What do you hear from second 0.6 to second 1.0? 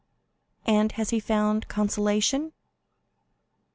"And